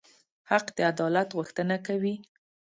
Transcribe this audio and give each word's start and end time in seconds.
حق 0.49 0.65
د 0.77 0.79
عدالت 0.91 1.29
غوښتنه 1.37 1.75
کوي. 1.87 2.15